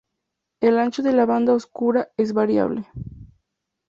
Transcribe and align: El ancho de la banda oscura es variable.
El 0.61 0.79
ancho 0.79 1.03
de 1.03 1.13
la 1.13 1.27
banda 1.27 1.53
oscura 1.53 2.09
es 2.17 2.33
variable. 2.33 2.87